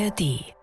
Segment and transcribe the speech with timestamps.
[0.00, 0.54] ARD.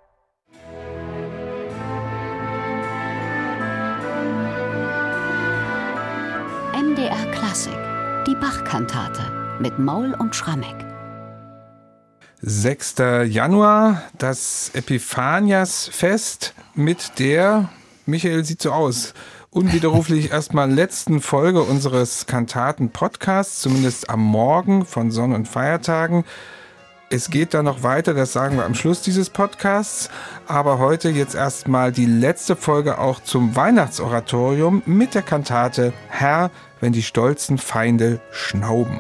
[6.74, 7.74] MDR Klassik,
[8.26, 9.22] die Bachkantate
[9.60, 10.76] mit Maul und Schrammeck.
[12.42, 12.96] 6.
[13.28, 17.70] Januar, das Epiphanias-Fest mit der,
[18.08, 19.14] Michael sieht so aus,
[19.52, 26.24] unwiderruflich erstmal letzten Folge unseres Kantaten-Podcasts, zumindest am Morgen von Sonn- und Feiertagen.
[27.10, 30.10] Es geht dann noch weiter, das sagen wir am Schluss dieses Podcasts.
[30.46, 36.92] Aber heute jetzt erstmal die letzte Folge auch zum Weihnachtsoratorium mit der Kantate Herr, wenn
[36.92, 39.00] die stolzen Feinde schnauben.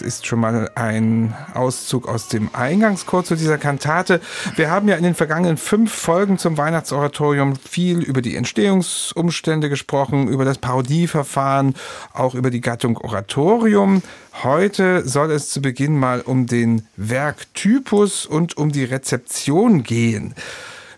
[0.00, 4.22] Das ist schon mal ein Auszug aus dem Eingangschor zu dieser Kantate.
[4.56, 10.28] Wir haben ja in den vergangenen fünf Folgen zum Weihnachtsoratorium viel über die Entstehungsumstände gesprochen,
[10.28, 11.74] über das Parodieverfahren,
[12.14, 14.02] auch über die Gattung Oratorium.
[14.42, 20.34] Heute soll es zu Beginn mal um den Werktypus und um die Rezeption gehen.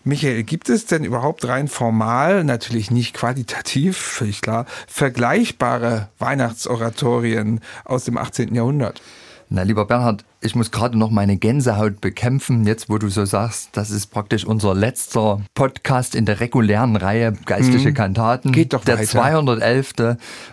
[0.05, 8.03] Michael, gibt es denn überhaupt rein formal, natürlich nicht qualitativ, völlig klar, vergleichbare Weihnachtsoratorien aus
[8.03, 8.53] dem 18.
[8.53, 9.01] Jahrhundert?
[9.47, 13.69] Na, lieber Bernhard, ich muss gerade noch meine Gänsehaut bekämpfen, jetzt wo du so sagst,
[13.73, 17.93] das ist praktisch unser letzter Podcast in der regulären Reihe Geistliche mhm.
[17.93, 18.51] Kantaten.
[18.51, 19.07] Geht doch Der weiter.
[19.07, 19.93] 211.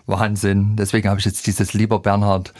[0.06, 0.76] Wahnsinn.
[0.76, 2.52] Deswegen habe ich jetzt dieses Lieber Bernhard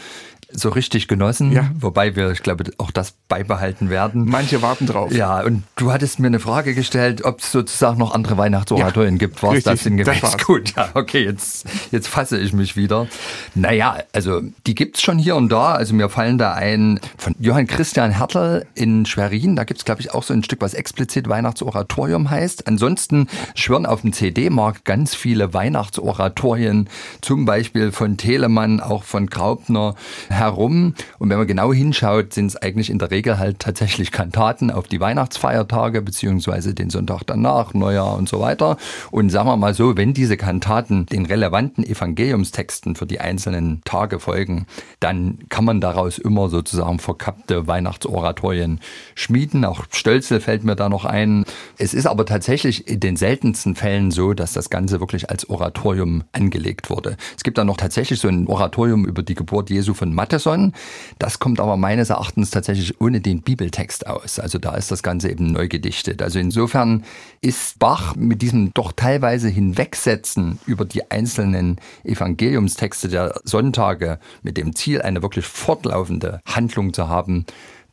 [0.53, 1.69] so richtig genossen, ja.
[1.79, 4.25] wobei wir, ich glaube, auch das beibehalten werden.
[4.25, 5.13] Manche warten drauf.
[5.13, 9.19] Ja, und du hattest mir eine Frage gestellt, ob es sozusagen noch andere Weihnachtsoratorien ja,
[9.19, 9.43] gibt.
[9.43, 10.21] War es das sinngemäß?
[10.21, 13.07] Das Gut, ja, okay, jetzt, jetzt fasse ich mich wieder.
[13.55, 15.73] Naja, also die gibt's schon hier und da.
[15.73, 19.55] Also mir fallen da ein von Johann Christian Hertel in Schwerin.
[19.55, 22.67] Da gibt's glaube ich, auch so ein Stück, was explizit Weihnachtsoratorium heißt.
[22.67, 26.89] Ansonsten schwören auf dem CD-Markt ganz viele Weihnachtsoratorien,
[27.21, 29.95] zum Beispiel von Telemann, auch von Graupner
[30.41, 30.95] herum.
[31.19, 34.87] Und wenn man genau hinschaut, sind es eigentlich in der Regel halt tatsächlich Kantaten auf
[34.87, 38.77] die Weihnachtsfeiertage beziehungsweise den Sonntag danach, Neujahr und so weiter.
[39.11, 44.19] Und sagen wir mal so, wenn diese Kantaten den relevanten Evangeliumstexten für die einzelnen Tage
[44.19, 44.65] folgen,
[44.99, 48.79] dann kann man daraus immer sozusagen verkappte Weihnachtsoratorien
[49.15, 49.63] schmieden.
[49.63, 51.45] Auch Stölzel fällt mir da noch ein.
[51.77, 56.23] Es ist aber tatsächlich in den seltensten Fällen so, dass das Ganze wirklich als Oratorium
[56.31, 57.17] angelegt wurde.
[57.37, 60.71] Es gibt da noch tatsächlich so ein Oratorium über die Geburt Jesu von Matheson.
[61.19, 64.39] Das kommt aber meines Erachtens tatsächlich ohne den Bibeltext aus.
[64.39, 66.21] Also da ist das Ganze eben neu gedichtet.
[66.21, 67.03] Also insofern
[67.41, 74.73] ist Bach mit diesem doch teilweise Hinwegsetzen über die einzelnen Evangeliumstexte der Sonntage mit dem
[74.73, 77.45] Ziel, eine wirklich fortlaufende Handlung zu haben,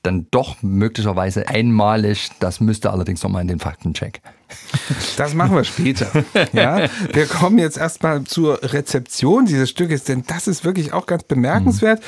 [0.02, 2.30] dann doch möglicherweise einmalig.
[2.38, 4.22] Das müsste allerdings nochmal in den Faktencheck.
[5.16, 6.10] Das machen wir später.
[6.52, 11.24] Ja, wir kommen jetzt erstmal zur Rezeption dieses Stückes, denn das ist wirklich auch ganz
[11.24, 12.02] bemerkenswert.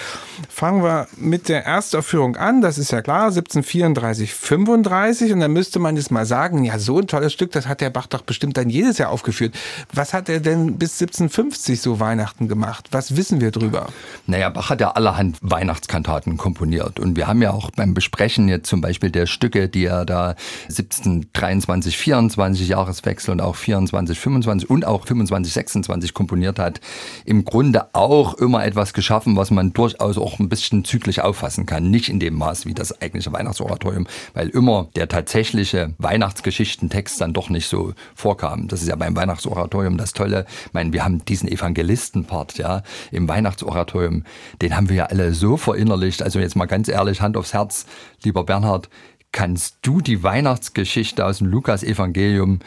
[0.49, 2.61] Fangen wir mit der Erstaufführung an.
[2.61, 5.33] Das ist ja klar, 1734, 35.
[5.33, 7.91] Und dann müsste man jetzt mal sagen, ja, so ein tolles Stück, das hat der
[7.91, 9.55] Bach doch bestimmt dann jedes Jahr aufgeführt.
[9.93, 12.89] Was hat er denn bis 1750 so Weihnachten gemacht?
[12.93, 13.89] Was wissen wir drüber?
[14.27, 17.01] Naja, Bach hat ja allerhand Weihnachtskantaten komponiert.
[17.01, 20.37] Und wir haben ja auch beim Besprechen jetzt zum Beispiel der Stücke, die er da
[20.69, 26.81] 1723, 24 24 Jahreswechsel und auch 24, 25 und auch 25, 26 komponiert hat,
[27.25, 31.91] im Grunde auch immer etwas geschaffen, was man durchaus auch ein bisschen zyklisch auffassen kann.
[31.91, 37.51] Nicht in dem Maß wie das eigentliche Weihnachtsoratorium, weil immer der tatsächliche Weihnachtsgeschichtentext dann doch
[37.51, 38.69] nicht so vorkam.
[38.69, 40.47] Das ist ja beim Weihnachtsoratorium das Tolle.
[40.67, 44.25] Ich meine, wir haben diesen Evangelistenpart, ja, im Weihnachtsoratorium,
[44.63, 46.23] den haben wir ja alle so verinnerlicht.
[46.23, 47.87] Also jetzt mal ganz ehrlich, Hand aufs Herz,
[48.23, 48.89] lieber Bernhard,
[49.33, 52.61] Kannst du die Weihnachtsgeschichte aus dem Lukas-Evangelium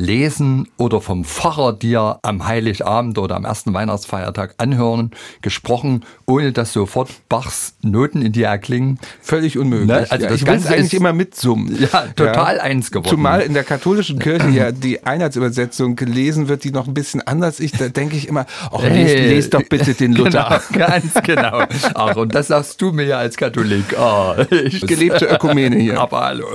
[0.00, 5.10] lesen oder vom Pfarrer dir am Heiligabend oder am ersten Weihnachtsfeiertag anhören,
[5.42, 8.98] gesprochen, ohne dass sofort Bachs Noten in dir erklingen.
[9.20, 9.88] Völlig unmöglich.
[9.88, 10.06] Ne?
[10.10, 11.76] Also ja, das ich Ganze will eigentlich immer mitsummen.
[11.90, 13.08] Ja, total eins geworden.
[13.08, 17.58] Zumal in der katholischen Kirche ja die Einheitsübersetzung gelesen wird, die noch ein bisschen anders
[17.58, 17.80] ist.
[17.80, 19.34] Da denke ich immer, lest, Hey.
[19.34, 20.60] lest doch bitte den Luther.
[20.70, 21.62] Genau, ganz genau.
[21.94, 23.96] Ach, und das sagst du mir ja als Katholik.
[23.98, 26.00] Oh, ich Gelebte Ökumene hier.
[26.00, 26.46] Aber hallo.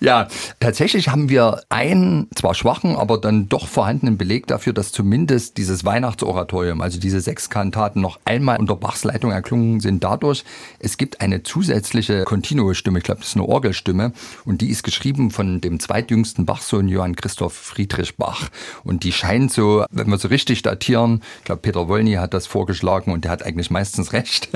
[0.00, 0.28] Ja,
[0.60, 5.84] tatsächlich haben wir ein, zwar schwachen, aber dann doch vorhandenen Beleg dafür, dass zumindest dieses
[5.84, 10.44] Weihnachtsoratorium, also diese sechs Kantaten noch einmal unter Bachs Leitung erklungen sind dadurch,
[10.78, 14.12] es gibt eine zusätzliche Continuo-Stimme, ich glaube, das ist eine Orgelstimme.
[14.44, 18.48] Und die ist geschrieben von dem zweitjüngsten Bachsohn Johann Christoph Friedrich Bach.
[18.84, 22.46] Und die scheint so, wenn wir so richtig datieren, ich glaube, Peter Wolny hat das
[22.46, 24.50] vorgeschlagen und der hat eigentlich meistens recht,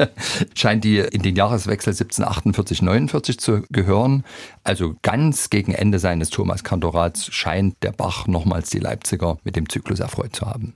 [0.54, 4.24] scheint die in den Jahreswechsel 1748, 49 zu gehören.
[4.62, 9.69] Also ganz gegen Ende seines Thomas Kantorats scheint der Bach nochmals die Leipziger mit dem
[9.69, 10.75] Zyklus erfreut zu haben.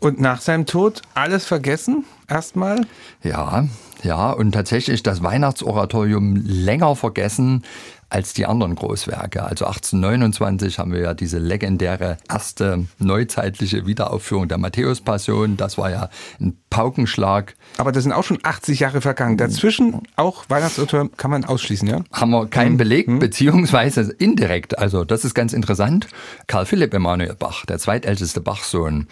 [0.00, 2.04] Und nach seinem Tod alles vergessen?
[2.28, 2.86] Erstmal?
[3.22, 3.66] Ja,
[4.04, 7.64] ja, und tatsächlich das Weihnachtsoratorium länger vergessen
[8.10, 9.42] als die anderen Großwerke.
[9.42, 15.56] Also 1829 haben wir ja diese legendäre erste neuzeitliche Wiederaufführung der Matthäus-Passion.
[15.56, 16.08] Das war ja
[16.40, 17.54] ein Paukenschlag.
[17.76, 19.36] Aber das sind auch schon 80 Jahre vergangen.
[19.36, 22.02] Dazwischen auch Weihnachtsoratorium kann man ausschließen, ja?
[22.12, 22.78] Haben wir keinen mhm.
[22.78, 23.18] Beleg, mhm.
[23.18, 24.78] beziehungsweise indirekt.
[24.78, 26.06] Also das ist ganz interessant.
[26.46, 29.06] Karl Philipp Emanuel Bach, der zweitälteste Bachsohn,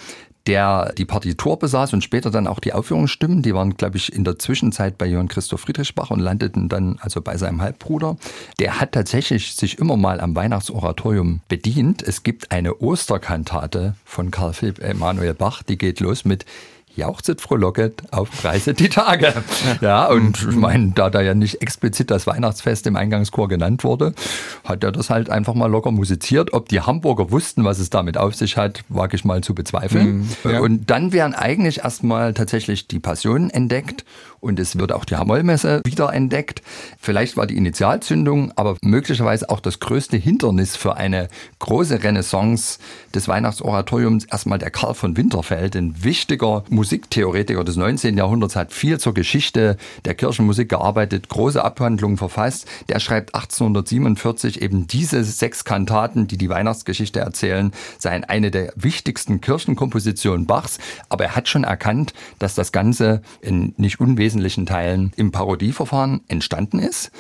[0.47, 3.43] der die Partitur besaß und später dann auch die Aufführungsstimmen.
[3.43, 6.99] Die waren, glaube ich, in der Zwischenzeit bei Johann Christoph Friedrich Bach und landeten dann
[7.01, 8.17] also bei seinem Halbbruder.
[8.59, 12.03] Der hat tatsächlich sich immer mal am Weihnachtsoratorium bedient.
[12.03, 16.45] Es gibt eine Osterkantate von Karl Philipp Emanuel Bach, die geht los mit
[16.97, 19.33] jauchzet frohlocket, auf Preise die Tage.
[19.81, 24.15] Ja, und ich meine, da da ja nicht explizit das Weihnachtsfest im Eingangschor genannt wurde,
[24.65, 26.53] hat er das halt einfach mal locker musiziert.
[26.53, 30.29] Ob die Hamburger wussten, was es damit auf sich hat, wage ich mal zu bezweifeln.
[30.45, 30.61] Mhm, ja.
[30.61, 34.05] Und dann wären eigentlich erstmal tatsächlich die Passionen entdeckt
[34.47, 36.63] und es wird auch die Hamollmesse wieder entdeckt.
[36.99, 41.29] Vielleicht war die Initialzündung, aber möglicherweise auch das größte Hindernis für eine
[41.59, 42.79] große Renaissance
[43.15, 48.17] des Weihnachtsoratoriums erstmal der Karl von Winterfeld, ein wichtiger Musiktheoretiker des 19.
[48.17, 52.67] Jahrhunderts, hat viel zur Geschichte der Kirchenmusik gearbeitet, große Abhandlungen verfasst.
[52.89, 59.41] Der schreibt 1847 eben diese sechs Kantaten, die die Weihnachtsgeschichte erzählen, seien eine der wichtigsten
[59.41, 60.79] Kirchenkompositionen Bachs.
[61.09, 66.21] Aber er hat schon erkannt, dass das Ganze in nicht unwesentlichen wesentlichen Teilen im Parodieverfahren
[66.29, 67.11] entstanden ist.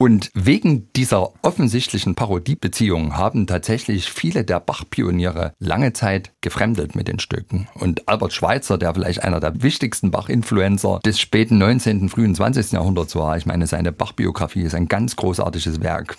[0.00, 7.18] Und wegen dieser offensichtlichen Parodiebeziehungen haben tatsächlich viele der Bach-Pioniere lange Zeit gefremdelt mit den
[7.18, 7.68] Stücken.
[7.74, 12.72] Und Albert Schweitzer, der vielleicht einer der wichtigsten Bach-Influencer des späten 19., frühen 20.
[12.72, 16.16] Jahrhunderts war, ich meine, seine Bach-Biografie ist ein ganz großartiges Werk.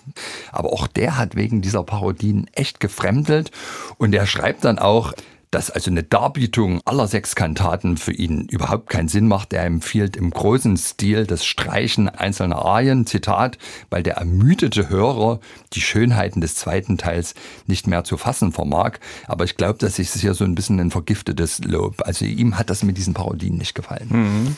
[0.51, 3.51] Aber auch der hat wegen dieser Parodien echt gefremdelt.
[3.97, 5.13] Und er schreibt dann auch,
[5.51, 9.51] dass also eine Darbietung aller sechs Kantaten für ihn überhaupt keinen Sinn macht.
[9.53, 13.57] Er empfiehlt im großen Stil das Streichen einzelner Arien, Zitat,
[13.89, 15.39] weil der ermüdete Hörer
[15.73, 17.33] die Schönheiten des zweiten Teils
[17.65, 18.99] nicht mehr zu fassen vermag.
[19.27, 22.03] Aber ich glaube, das ist hier so ein bisschen ein vergiftetes Lob.
[22.05, 24.07] Also ihm hat das mit diesen Parodien nicht gefallen.
[24.09, 24.57] Mhm.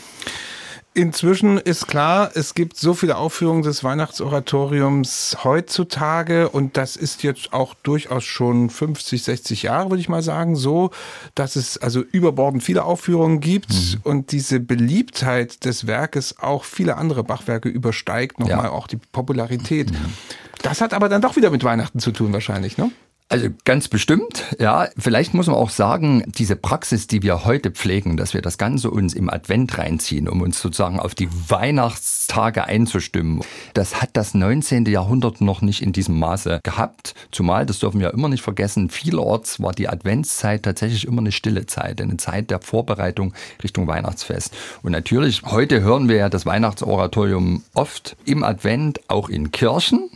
[0.93, 7.53] Inzwischen ist klar, es gibt so viele Aufführungen des Weihnachtsoratoriums heutzutage und das ist jetzt
[7.53, 10.91] auch durchaus schon 50, 60 Jahre, würde ich mal sagen, so,
[11.33, 13.99] dass es also überbordend viele Aufführungen gibt mhm.
[14.03, 18.71] und diese Beliebtheit des Werkes auch viele andere Bachwerke übersteigt, nochmal ja.
[18.71, 19.91] auch die Popularität.
[19.91, 20.13] Mhm.
[20.61, 22.91] Das hat aber dann doch wieder mit Weihnachten zu tun wahrscheinlich, ne?
[23.31, 24.89] Also ganz bestimmt, ja.
[24.97, 28.91] Vielleicht muss man auch sagen, diese Praxis, die wir heute pflegen, dass wir das Ganze
[28.91, 33.39] uns im Advent reinziehen, um uns sozusagen auf die Weihnachtstage einzustimmen,
[33.73, 34.85] das hat das 19.
[34.85, 37.15] Jahrhundert noch nicht in diesem Maße gehabt.
[37.31, 41.65] Zumal, das dürfen wir immer nicht vergessen, vielerorts war die Adventszeit tatsächlich immer eine stille
[41.67, 44.53] Zeit, eine Zeit der Vorbereitung Richtung Weihnachtsfest.
[44.83, 50.09] Und natürlich, heute hören wir ja das Weihnachtsoratorium oft im Advent, auch in Kirchen,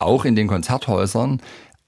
[0.00, 1.40] auch in den Konzerthäusern.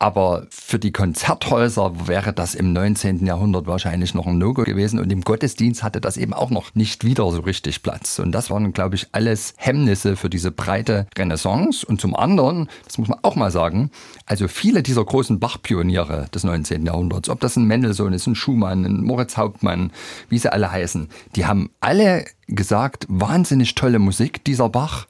[0.02, 3.26] Aber für die Konzerthäuser wäre das im 19.
[3.26, 4.98] Jahrhundert wahrscheinlich noch ein No-Go gewesen.
[4.98, 8.18] Und im Gottesdienst hatte das eben auch noch nicht wieder so richtig Platz.
[8.18, 11.84] Und das waren, glaube ich, alles Hemmnisse für diese breite Renaissance.
[11.86, 13.90] Und zum anderen, das muss man auch mal sagen,
[14.24, 16.86] also viele dieser großen Bach-Pioniere des 19.
[16.86, 19.92] Jahrhunderts, ob das ein Mendelssohn ist, ein Schumann, ein Moritz Hauptmann,
[20.30, 25.06] wie sie alle heißen, die haben alle gesagt, wahnsinnig tolle Musik, dieser Bach.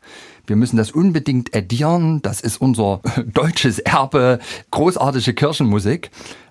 [0.46, 2.22] Wir müssen das unbedingt addieren.
[2.22, 4.38] Das ist unser deutsches Erbe,
[4.70, 6.10] großartige Kirchenmusik.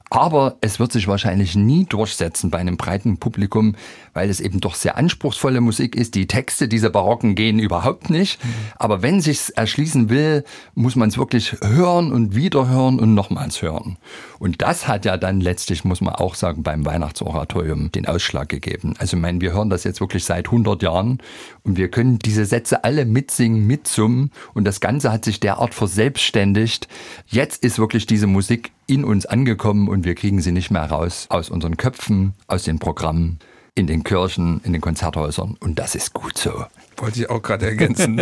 [0.10, 3.75] Aber es wird sich wahrscheinlich nie durchsetzen bei einem breiten Publikum,
[4.13, 6.16] weil es eben doch sehr anspruchsvolle Musik ist.
[6.16, 8.44] Die Texte dieser Barocken gehen überhaupt nicht.
[8.44, 8.50] Mhm.
[8.78, 13.98] Aber wenn sich's erschließen will, muss man es wirklich hören und wiederhören und nochmals hören.
[14.39, 18.96] Und das hat ja dann letztlich, muss man auch sagen, beim Weihnachtsoratorium den Ausschlag gegeben.
[18.98, 21.20] Also ich meine, wir hören das jetzt wirklich seit 100 Jahren
[21.63, 26.88] und wir können diese Sätze alle mitsingen, mitsummen und das Ganze hat sich derart verselbstständigt.
[27.28, 31.27] Jetzt ist wirklich diese Musik in uns angekommen und wir kriegen sie nicht mehr raus
[31.29, 33.39] aus unseren Köpfen, aus den Programmen,
[33.75, 36.65] in den Kirchen, in den Konzerthäusern und das ist gut so.
[36.98, 38.19] Wollte ich auch gerade ergänzen.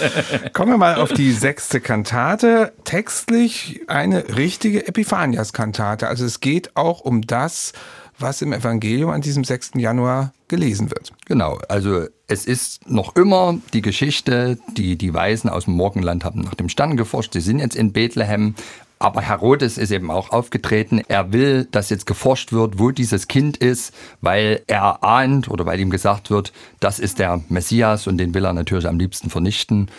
[0.52, 2.72] Kommen wir mal auf die sechste Kantate.
[2.82, 6.08] Textlich eine richtige Epiphanias-Kantate.
[6.08, 7.72] Also es geht auch um das,
[8.18, 9.72] was im Evangelium an diesem 6.
[9.76, 11.12] Januar gelesen wird.
[11.26, 16.40] Genau, also es ist noch immer die Geschichte, die die Weisen aus dem Morgenland haben
[16.40, 17.32] nach dem Stern geforscht.
[17.34, 18.54] Sie sind jetzt in Bethlehem.
[18.98, 21.02] Aber Herodes ist eben auch aufgetreten.
[21.08, 25.80] Er will, dass jetzt geforscht wird, wo dieses Kind ist, weil er ahnt oder weil
[25.80, 29.90] ihm gesagt wird, das ist der Messias und den will er natürlich am liebsten vernichten.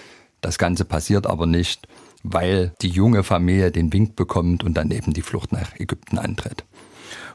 [0.41, 1.87] Das Ganze passiert aber nicht,
[2.23, 6.63] weil die junge Familie den Wink bekommt und dann eben die Flucht nach Ägypten antritt.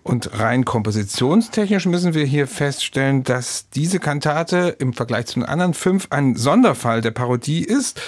[0.02, 5.74] Und rein kompositionstechnisch müssen wir hier feststellen, dass diese Kantate im Vergleich zu den anderen
[5.74, 8.00] fünf ein Sonderfall der Parodie ist.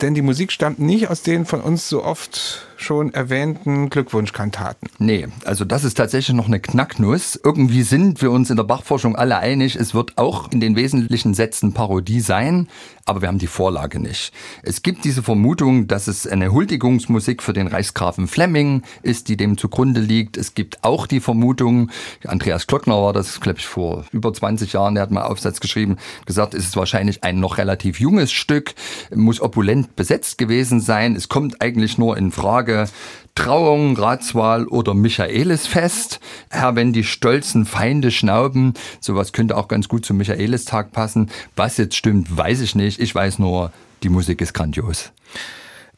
[0.00, 4.88] Denn die Musik stammt nicht aus den von uns so oft schon erwähnten Glückwunschkantaten.
[4.98, 7.40] Nee, also das ist tatsächlich noch eine Knacknuss.
[7.42, 11.34] Irgendwie sind wir uns in der Bachforschung alle einig, es wird auch in den wesentlichen
[11.34, 12.68] Sätzen Parodie sein,
[13.04, 14.32] aber wir haben die Vorlage nicht.
[14.62, 19.56] Es gibt diese Vermutung, dass es eine Huldigungsmusik für den Reichsgrafen Flemming ist, die dem
[19.56, 20.36] zugrunde liegt.
[20.36, 21.90] Es gibt auch die Vermutung,
[22.26, 25.96] Andreas Glockner war das, glaube ich, vor über 20 Jahren, der hat mal Aufsatz geschrieben,
[26.26, 28.74] gesagt, es ist wahrscheinlich ein noch relativ junges Stück,
[29.14, 31.16] muss opulent besetzt gewesen sein.
[31.16, 32.88] Es kommt eigentlich nur in Frage,
[33.34, 36.20] Trauung, Ratswahl oder Michaelisfest.
[36.50, 41.30] Herr, wenn die stolzen Feinde schnauben, sowas könnte auch ganz gut zum Michaelistag passen.
[41.56, 43.00] Was jetzt stimmt, weiß ich nicht.
[43.00, 43.72] Ich weiß nur,
[44.02, 45.12] die Musik ist grandios.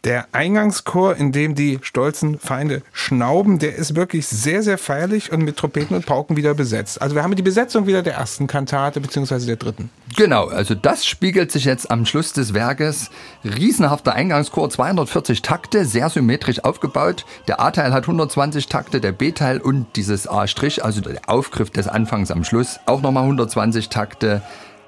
[0.05, 5.43] Der Eingangschor, in dem die stolzen Feinde schnauben, der ist wirklich sehr, sehr feierlich und
[5.43, 7.01] mit Trompeten und Pauken wieder besetzt.
[7.01, 9.89] Also wir haben die Besetzung wieder der ersten Kantate beziehungsweise der dritten.
[10.15, 13.09] Genau, also das spiegelt sich jetzt am Schluss des Werkes.
[13.45, 17.25] Riesenhafter Eingangschor, 240 Takte, sehr symmetrisch aufgebaut.
[17.49, 22.31] Der A-Teil hat 120 Takte, der B-Teil und dieses A', also der Aufgriff des Anfangs
[22.31, 24.43] am Schluss, auch nochmal 120 Takte.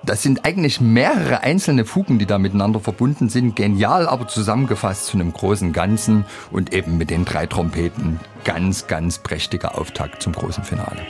[0.04, 3.56] Das sind eigentlich mehrere einzelne Fugen, die da miteinander verbunden sind.
[3.56, 8.20] Genial, aber zusammengefasst zu einem großen Ganzen und eben mit den drei Trompeten.
[8.44, 11.02] Ganz, ganz prächtiger Auftakt zum großen Finale.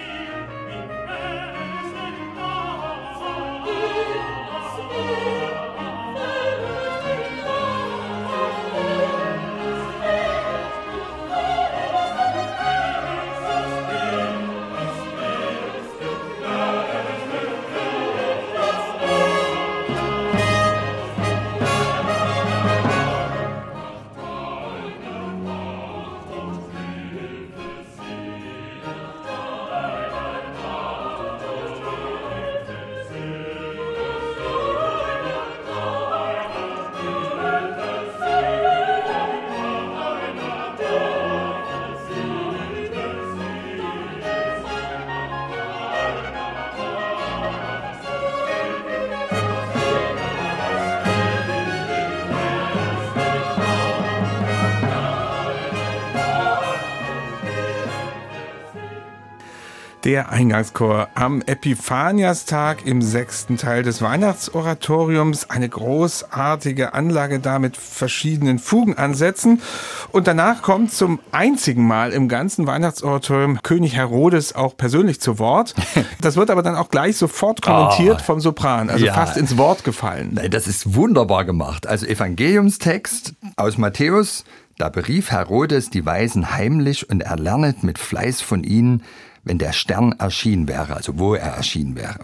[60.06, 65.50] Der Eingangschor am Epiphaniastag im sechsten Teil des Weihnachtsoratoriums.
[65.50, 69.60] Eine großartige Anlage da mit verschiedenen Fugenansätzen.
[70.12, 75.74] Und danach kommt zum einzigen Mal im ganzen Weihnachtsoratorium König Herodes auch persönlich zu Wort.
[76.20, 79.12] Das wird aber dann auch gleich sofort kommentiert oh, vom Sopran, also ja.
[79.12, 80.40] fast ins Wort gefallen.
[80.50, 81.86] Das ist wunderbar gemacht.
[81.86, 84.44] Also Evangeliumstext aus Matthäus.
[84.78, 89.02] Da berief Herodes die Weisen heimlich und erlernet mit Fleiß von ihnen,
[89.46, 92.18] wenn der Stern erschienen wäre, also wo er erschienen wäre.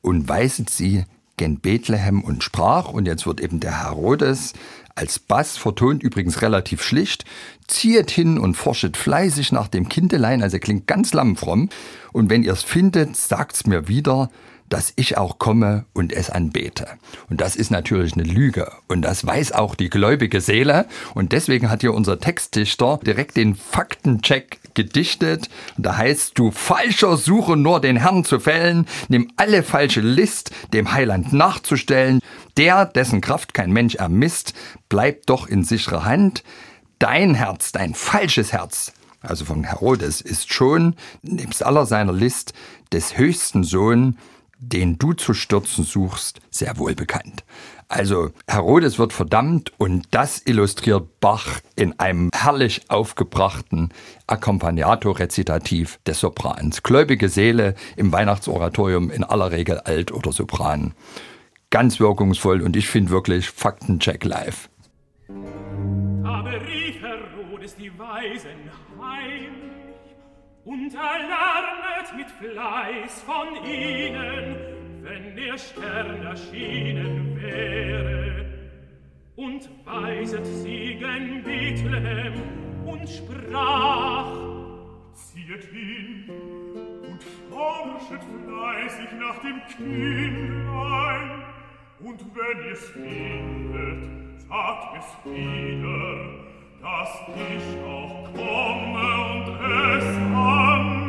[0.00, 1.04] Und weiset sie
[1.36, 4.52] gen Bethlehem und sprach, und jetzt wird eben der Herodes
[4.94, 7.24] als Bass vertont, übrigens relativ schlicht,
[7.66, 11.68] ziehet hin und forschet fleißig nach dem Kindelein, also klingt ganz lammfromm,
[12.12, 14.30] und wenn ihr's findet, sagt's mir wieder,
[14.70, 16.86] dass ich auch komme und es anbete.
[17.28, 18.72] Und das ist natürlich eine Lüge.
[18.88, 20.86] Und das weiß auch die gläubige Seele.
[21.14, 25.50] Und deswegen hat hier unser Textdichter direkt den Faktencheck gedichtet.
[25.76, 30.52] Und da heißt, du Falscher suche nur den Herrn zu fällen, nimm alle falsche List,
[30.72, 32.20] dem Heiland nachzustellen.
[32.56, 34.54] Der, dessen Kraft kein Mensch ermisst,
[34.88, 36.44] bleibt doch in sicherer Hand.
[37.00, 42.52] Dein Herz, dein falsches Herz, also von Herodes, ist schon, nebst aller seiner List,
[42.92, 44.16] des höchsten Sohn,
[44.60, 47.44] den du zu stürzen suchst, sehr wohl bekannt.
[47.88, 53.92] Also Herodes wird verdammt und das illustriert Bach in einem herrlich aufgebrachten
[54.28, 56.84] Accompagnato-Rezitativ des Soprans.
[56.84, 60.94] Gläubige Seele im Weihnachtsoratorium in aller Regel Alt oder Sopran.
[61.70, 64.68] Ganz wirkungsvoll und ich finde wirklich Faktencheck live.
[66.22, 68.70] Aber rief Herodes die Weisen
[70.64, 74.56] und erlernet mit Fleiß von ihnen,
[75.02, 78.46] wenn ihr Stern erschienen wäre.
[79.36, 82.34] Und weiset sie gen Bethlehem
[82.84, 84.50] und sprach,
[85.12, 86.24] Zieht hin
[87.08, 91.42] und forschet fleißig nach dem Kindlein,
[92.00, 96.49] und wenn ihr's findet, sagt es wieder,
[96.82, 99.48] dass ich auch komme und
[99.98, 100.99] es an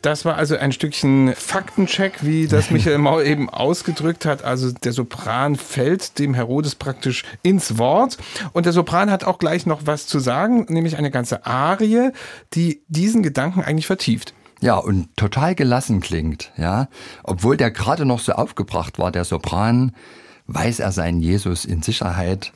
[0.00, 4.44] Das war also ein Stückchen Faktencheck, wie das Michael Maul eben ausgedrückt hat.
[4.44, 8.16] Also der Sopran fällt dem Herodes praktisch ins Wort.
[8.52, 12.10] Und der Sopran hat auch gleich noch was zu sagen, nämlich eine ganze Arie,
[12.54, 14.34] die diesen Gedanken eigentlich vertieft.
[14.60, 16.88] Ja, und total gelassen klingt, ja.
[17.22, 19.94] Obwohl der gerade noch so aufgebracht war, der Sopran,
[20.46, 22.52] weiß er seinen Jesus in Sicherheit.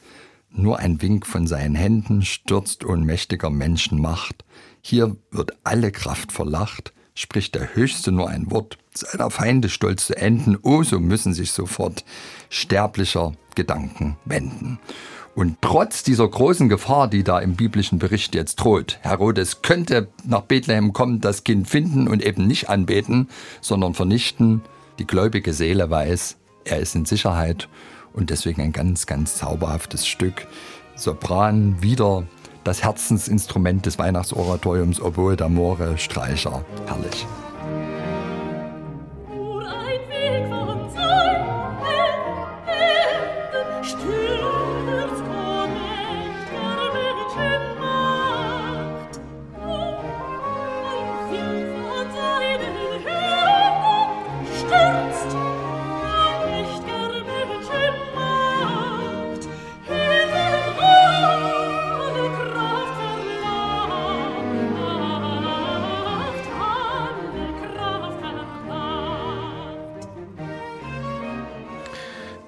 [0.51, 4.45] Nur ein Wink von seinen Händen stürzt ohnmächtiger Menschenmacht.
[4.81, 10.17] Hier wird alle Kraft verlacht spricht der Höchste nur ein Wort, seiner Feinde stolz zu
[10.17, 12.05] enden, oh, so müssen sich sofort
[12.51, 14.79] sterblicher Gedanken wenden.
[15.35, 20.43] Und trotz dieser großen Gefahr, die da im biblischen Bericht jetzt droht, Herodes könnte nach
[20.43, 23.29] Bethlehem kommen, das Kind finden und eben nicht anbeten,
[23.63, 24.61] sondern vernichten,
[24.99, 27.69] die gläubige Seele weiß, er ist in Sicherheit
[28.13, 30.47] und deswegen ein ganz, ganz zauberhaftes Stück.
[30.97, 32.27] Sopran wieder
[32.65, 36.65] das Herzensinstrument des Weihnachtsoratoriums Oboe d'Amore Streicher.
[36.87, 37.27] Herrlich.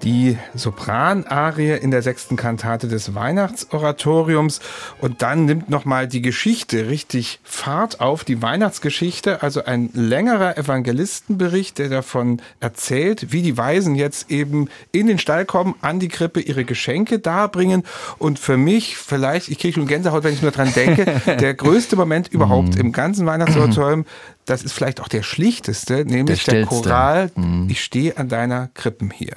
[0.05, 4.61] Die Sopranarie in der sechsten Kantate des Weihnachtsoratoriums
[5.01, 11.79] und dann nimmt nochmal die Geschichte richtig Fahrt auf, die Weihnachtsgeschichte, also ein längerer Evangelistenbericht,
[11.79, 16.41] der davon erzählt, wie die Weisen jetzt eben in den Stall kommen, an die Krippe
[16.41, 17.83] ihre Geschenke darbringen
[18.19, 21.07] und für mich vielleicht, ich kriege schon Gänsehaut, wenn ich nur dran denke,
[21.41, 22.81] der größte Moment überhaupt mhm.
[22.81, 24.05] im ganzen Weihnachtsoratorium,
[24.45, 27.69] das ist vielleicht auch der schlichteste, nämlich der, der Choral, mhm.
[27.71, 29.37] ich stehe an deiner Krippen hier.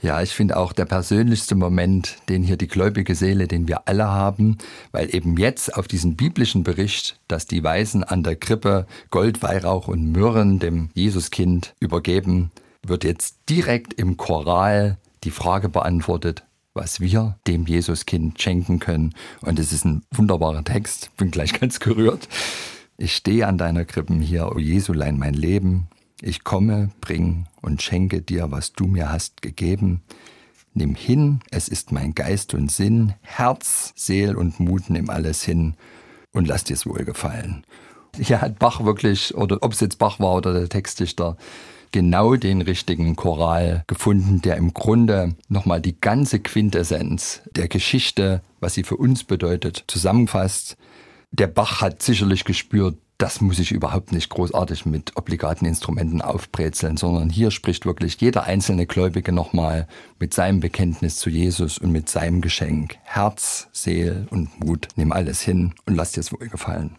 [0.00, 4.06] Ja, ich finde auch der persönlichste Moment, den hier die gläubige Seele, den wir alle
[4.06, 4.58] haben,
[4.92, 9.88] weil eben jetzt auf diesen biblischen Bericht, dass die Weisen an der Krippe Gold, Weihrauch
[9.88, 12.52] und Myrrhen dem Jesuskind übergeben,
[12.86, 19.14] wird jetzt direkt im Choral die Frage beantwortet, was wir dem Jesuskind schenken können.
[19.40, 22.28] Und es ist ein wunderbarer Text, bin gleich ganz gerührt.
[22.98, 25.88] Ich stehe an deiner Krippen hier, o Jesulein, mein Leben,
[26.20, 30.02] ich komme, bring und schenke dir, was du mir hast gegeben.
[30.74, 35.74] Nimm hin, es ist mein Geist und Sinn, Herz, Seel und Mut, nimm alles hin
[36.32, 37.64] und lass dir's wohlgefallen.
[38.16, 41.36] Hier hat Bach wirklich, oder ob es jetzt Bach war oder der Textdichter,
[41.92, 48.74] genau den richtigen Choral gefunden, der im Grunde nochmal die ganze Quintessenz der Geschichte, was
[48.74, 50.76] sie für uns bedeutet, zusammenfasst.
[51.30, 56.96] Der Bach hat sicherlich gespürt, das muss ich überhaupt nicht großartig mit obligaten Instrumenten aufbrezeln,
[56.96, 59.88] sondern hier spricht wirklich jeder einzelne Gläubige nochmal
[60.20, 62.96] mit seinem Bekenntnis zu Jesus und mit seinem Geschenk.
[63.02, 64.86] Herz, Seel und Mut.
[64.94, 66.96] Nimm alles hin und lass dir es wohl gefallen.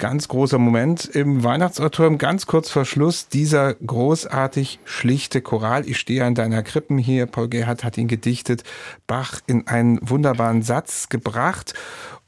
[0.00, 5.86] Ganz großer Moment im Weihnachtsoratorium, ganz kurz vor Schluss, dieser großartig schlichte Choral.
[5.86, 7.26] Ich stehe an deiner Krippen hier.
[7.26, 8.64] Paul Gerhardt hat ihn gedichtet,
[9.06, 11.74] Bach in einen wunderbaren Satz gebracht.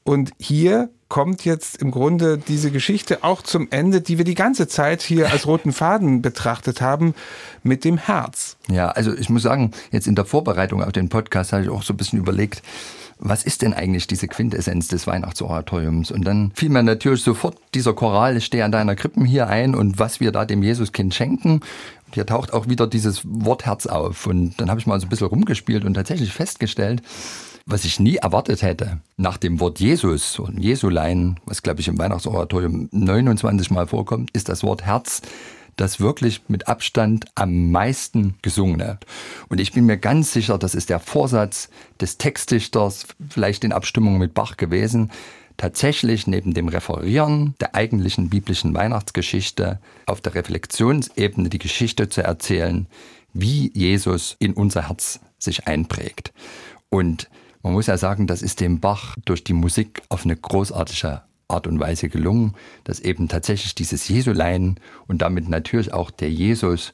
[0.04, 4.66] Und hier kommt jetzt im Grunde diese Geschichte auch zum Ende, die wir die ganze
[4.66, 7.14] Zeit hier als roten Faden betrachtet haben,
[7.62, 8.57] mit dem Herz.
[8.70, 11.83] Ja, also ich muss sagen, jetzt in der Vorbereitung auf den Podcast habe ich auch
[11.83, 12.62] so ein bisschen überlegt,
[13.18, 16.11] was ist denn eigentlich diese Quintessenz des Weihnachtsoratoriums?
[16.11, 19.75] Und dann fiel mir natürlich sofort dieser Choral, ich stehe an deiner Krippen hier ein
[19.75, 21.61] und was wir da dem Jesuskind schenken.
[22.07, 24.27] Und hier taucht auch wieder dieses Wort Herz auf.
[24.27, 27.03] Und dann habe ich mal so ein bisschen rumgespielt und tatsächlich festgestellt,
[27.66, 31.98] was ich nie erwartet hätte, nach dem Wort Jesus und Jesulein, was glaube ich im
[31.98, 35.22] Weihnachtsoratorium 29 Mal vorkommt, ist das Wort Herz
[35.77, 38.98] das wirklich mit Abstand am meisten gesungene.
[39.48, 41.70] Und ich bin mir ganz sicher, das ist der Vorsatz
[42.01, 45.11] des Textdichters, vielleicht in Abstimmung mit Bach gewesen,
[45.57, 52.87] tatsächlich neben dem Referieren der eigentlichen biblischen Weihnachtsgeschichte auf der Reflexionsebene die Geschichte zu erzählen,
[53.33, 56.33] wie Jesus in unser Herz sich einprägt.
[56.90, 57.29] Und
[57.62, 61.66] man muss ja sagen, das ist dem Bach durch die Musik auf eine großartige Art
[61.66, 66.92] und Weise gelungen, dass eben tatsächlich dieses Jesulein und damit natürlich auch der Jesus,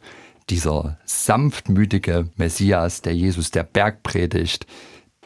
[0.51, 4.67] dieser sanftmütige Messias, der Jesus der Bergpredigt,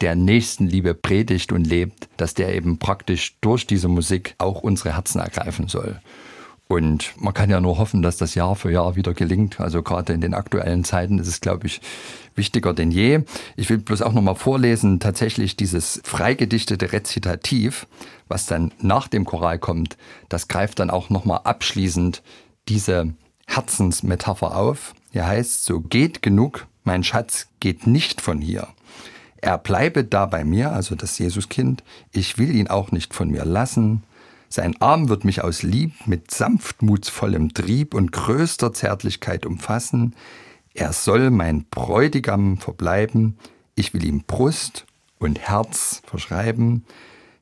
[0.01, 5.19] der Nächstenliebe predigt und lebt, dass der eben praktisch durch diese Musik auch unsere Herzen
[5.19, 5.99] ergreifen soll.
[6.67, 9.59] Und man kann ja nur hoffen, dass das Jahr für Jahr wieder gelingt.
[9.59, 11.81] Also gerade in den aktuellen Zeiten ist es, glaube ich,
[12.35, 13.23] wichtiger denn je.
[13.55, 17.85] Ich will bloß auch nochmal vorlesen, tatsächlich dieses freigedichtete Rezitativ,
[18.27, 19.97] was dann nach dem Choral kommt,
[20.29, 22.23] das greift dann auch nochmal abschließend
[22.69, 23.13] diese
[23.45, 24.95] Herzensmetapher auf.
[25.11, 28.67] Hier heißt, so geht genug, mein Schatz geht nicht von hier.
[29.37, 33.43] Er bleibe da bei mir, also das Jesuskind, ich will ihn auch nicht von mir
[33.43, 34.03] lassen,
[34.53, 40.15] sein Arm wird mich aus Lieb mit sanftmutsvollem Trieb und größter Zärtlichkeit umfassen.
[40.75, 43.37] Er soll mein Bräutigam verbleiben.
[43.73, 44.85] Ich will ihm Brust
[45.17, 46.85] und Herz verschreiben.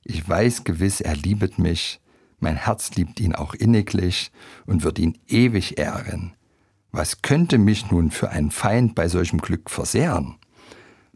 [0.05, 1.99] Ich weiß gewiss, er liebet mich.
[2.39, 4.31] Mein Herz liebt ihn auch inniglich
[4.65, 6.33] und wird ihn ewig ehren.
[6.93, 10.35] Was könnte mich nun für ein Feind bei solchem Glück versehren?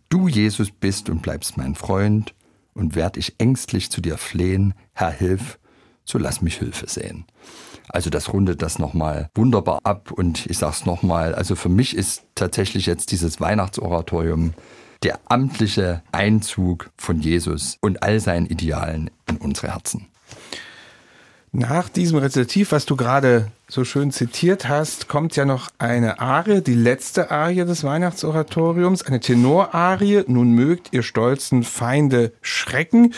[0.10, 2.36] Du, Jesus, bist und bleibst mein Freund,
[2.74, 5.58] und werd ich ängstlich zu dir flehen, Herr, hilf,
[6.06, 7.26] so lass mich Hilfe sehen.
[7.90, 12.24] Also das rundet das nochmal wunderbar ab und ich sag's nochmal, also für mich ist
[12.36, 14.54] tatsächlich jetzt dieses Weihnachtsoratorium
[15.04, 20.08] der amtliche Einzug von Jesus und all seinen Idealen in unsere Herzen.
[21.58, 26.60] Nach diesem Rezitativ, was du gerade so schön zitiert hast, kommt ja noch eine Arie,
[26.60, 33.14] die letzte Arie des Weihnachtsoratoriums, eine Tenorarie, nun mögt ihr stolzen Feinde schrecken,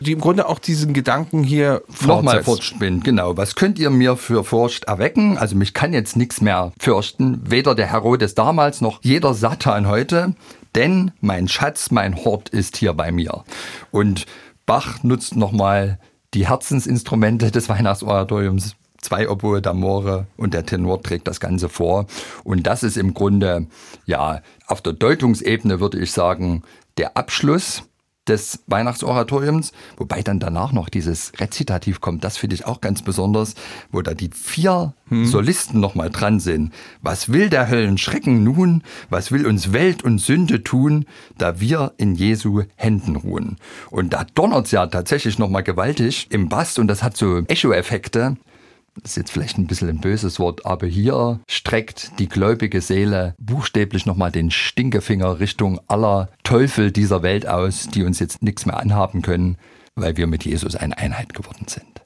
[0.00, 3.36] die im Grunde auch diesen Gedanken hier Nochmal fortspinnt, genau.
[3.36, 5.36] Was könnt ihr mir für Furcht erwecken?
[5.36, 10.34] Also mich kann jetzt nichts mehr fürchten, weder der Herodes damals noch jeder Satan heute,
[10.74, 13.44] denn mein Schatz, mein Hort ist hier bei mir.
[13.90, 14.24] Und
[14.64, 15.98] Bach nutzt nochmal
[16.34, 18.76] die Herzensinstrumente des Weihnachtsoratoriums.
[19.00, 22.06] Zwei Oboe d'Amore und der Tenor trägt das Ganze vor.
[22.44, 23.66] Und das ist im Grunde,
[24.06, 26.62] ja, auf der Deutungsebene würde ich sagen,
[26.98, 27.82] der Abschluss
[28.28, 33.54] des Weihnachtsoratoriums, wobei dann danach noch dieses Rezitativ kommt, das finde ich auch ganz besonders,
[33.90, 35.26] wo da die vier hm.
[35.26, 36.72] Solisten nochmal dran sind.
[37.00, 38.82] Was will der Höllen Schrecken nun?
[39.10, 41.06] Was will uns Welt und Sünde tun,
[41.36, 43.56] da wir in Jesu Händen ruhen?
[43.90, 48.36] Und da donnert's ja tatsächlich nochmal gewaltig im Bass und das hat so Echo-Effekte
[49.02, 54.06] ist jetzt vielleicht ein bisschen ein böses Wort, aber hier streckt die gläubige Seele buchstäblich
[54.06, 59.22] nochmal den Stinkefinger Richtung aller Teufel dieser Welt aus, die uns jetzt nichts mehr anhaben
[59.22, 59.56] können,
[59.94, 62.01] weil wir mit Jesus eine Einheit geworden sind.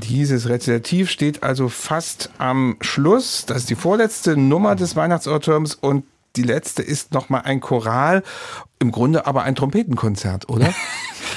[0.00, 3.44] Dieses Rezitativ steht also fast am Schluss.
[3.46, 6.04] Das ist die vorletzte Nummer des Weihnachtsoratoriums und
[6.36, 8.22] die letzte ist nochmal ein Choral,
[8.78, 10.72] im Grunde aber ein Trompetenkonzert, oder?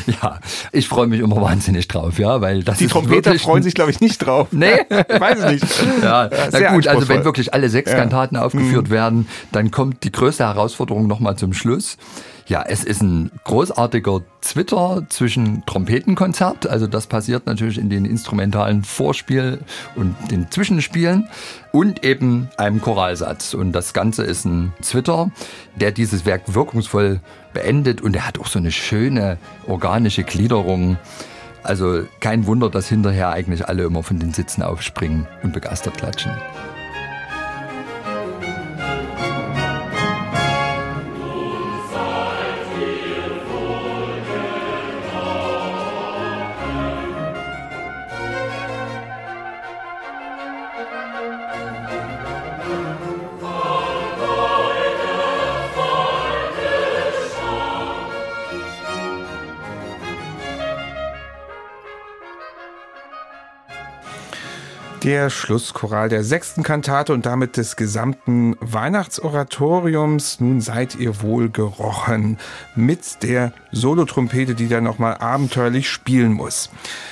[0.07, 0.39] Ja,
[0.71, 3.99] ich freue mich immer wahnsinnig drauf, ja, weil das Die Trompeter freuen sich, glaube ich,
[3.99, 4.47] nicht drauf.
[4.51, 4.73] Nee.
[4.89, 5.85] Weiß ich nicht.
[6.01, 7.97] Ja, Sehr na gut, also wenn wirklich alle sechs Ja.
[7.97, 8.01] Mhm.
[8.01, 11.97] Kantaten aufgeführt werden, dann kommt die größte Herausforderung nochmal zum Schluss.
[12.47, 18.83] Ja, es ist ein großartiger Zwitter zwischen Trompetenkonzert, also das passiert natürlich in den instrumentalen
[18.83, 19.59] Vorspiel
[19.95, 21.29] und den Zwischenspielen
[21.71, 23.53] und eben einem Choralsatz.
[23.53, 25.31] Und das Ganze ist ein Zwitter,
[25.75, 27.21] der dieses Werk wirkungsvoll
[27.53, 30.97] beendet und er hat auch so eine schöne organische Gliederung.
[31.63, 36.31] Also kein Wunder, dass hinterher eigentlich alle immer von den Sitzen aufspringen und begeistert klatschen.
[65.03, 70.39] Der Schlusschoral der sechsten Kantate und damit des gesamten Weihnachtsoratoriums.
[70.39, 72.37] Nun seid ihr wohl gerochen
[72.75, 76.69] mit der Solotrompete, die dann nochmal abenteuerlich spielen muss.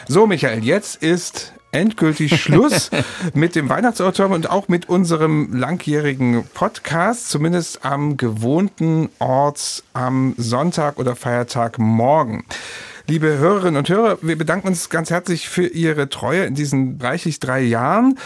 [0.07, 2.91] So, Michael, jetzt ist endgültig Schluss
[3.33, 10.99] mit dem Weihnachtsoratorium und auch mit unserem langjährigen Podcast, zumindest am gewohnten Ort am Sonntag
[10.99, 12.45] oder Feiertag morgen.
[13.09, 17.39] Liebe Hörerinnen und Hörer, wir bedanken uns ganz herzlich für Ihre Treue in diesen reichlich
[17.39, 18.19] drei Jahren.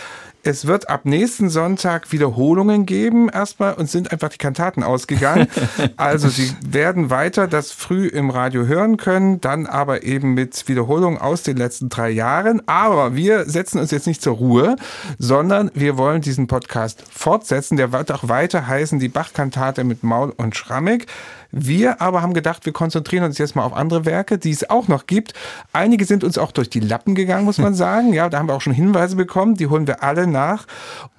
[0.46, 3.30] Es wird ab nächsten Sonntag Wiederholungen geben.
[3.30, 5.48] Erstmal uns sind einfach die Kantaten ausgegangen.
[5.96, 11.18] Also Sie werden weiter das früh im Radio hören können, dann aber eben mit Wiederholungen
[11.18, 12.62] aus den letzten drei Jahren.
[12.68, 14.76] Aber wir setzen uns jetzt nicht zur Ruhe,
[15.18, 17.78] sondern wir wollen diesen Podcast fortsetzen.
[17.78, 21.08] Der wird auch weiter heißen, die Bachkantate mit Maul und Schrammeck.
[21.56, 24.88] Wir aber haben gedacht, wir konzentrieren uns jetzt mal auf andere Werke, die es auch
[24.88, 25.34] noch gibt.
[25.72, 28.12] Einige sind uns auch durch die Lappen gegangen, muss man sagen.
[28.12, 29.54] Ja, da haben wir auch schon Hinweise bekommen.
[29.56, 30.66] Die holen wir alle nach.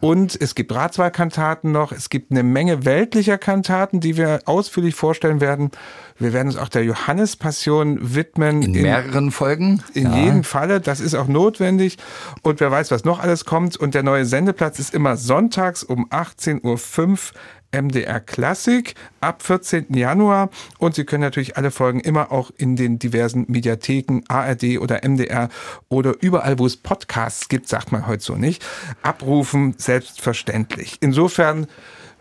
[0.00, 1.92] Und es gibt Ratswahlkantaten noch.
[1.92, 5.70] Es gibt eine Menge weltlicher Kantaten, die wir ausführlich vorstellen werden.
[6.18, 8.62] Wir werden uns auch der Johannespassion widmen.
[8.62, 9.82] In mehreren Folgen.
[9.94, 10.16] In Ja.
[10.16, 11.96] jedem Falle, das ist auch notwendig.
[12.42, 13.76] Und wer weiß, was noch alles kommt.
[13.76, 17.18] Und der neue Sendeplatz ist immer sonntags um 18.05 Uhr
[17.74, 19.92] MDR Klassik ab 14.
[19.94, 20.50] Januar.
[20.78, 25.48] Und Sie können natürlich alle Folgen immer auch in den diversen Mediatheken, ARD oder MDR
[25.88, 28.64] oder überall, wo es Podcasts gibt, sagt man heute so nicht,
[29.02, 30.98] abrufen, selbstverständlich.
[31.00, 31.66] Insofern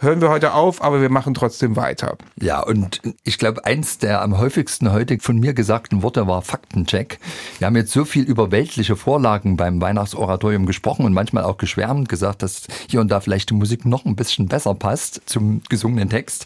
[0.03, 2.17] hören wir heute auf, aber wir machen trotzdem weiter.
[2.39, 7.19] Ja, und ich glaube, eins der am häufigsten heute von mir gesagten Worte war Faktencheck.
[7.57, 12.09] Wir haben jetzt so viel über weltliche Vorlagen beim Weihnachtsoratorium gesprochen und manchmal auch geschwärmt,
[12.09, 16.09] gesagt, dass hier und da vielleicht die Musik noch ein bisschen besser passt zum gesungenen
[16.09, 16.45] Text.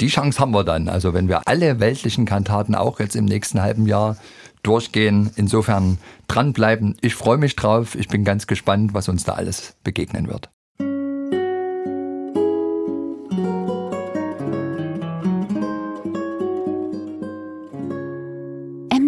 [0.00, 0.88] Die Chance haben wir dann.
[0.88, 4.16] Also wenn wir alle weltlichen Kantaten auch jetzt im nächsten halben Jahr
[4.62, 5.30] durchgehen.
[5.36, 6.96] Insofern dranbleiben.
[7.00, 7.94] Ich freue mich drauf.
[7.94, 10.50] Ich bin ganz gespannt, was uns da alles begegnen wird.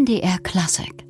[0.05, 1.04] MDR Klassik